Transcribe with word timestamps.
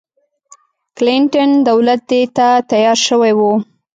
کلنټن 0.97 1.49
دولت 1.67 2.01
دې 2.09 2.21
ته 2.35 2.47
تیار 2.69 2.97
شوی 3.07 3.33
و. 3.39 3.41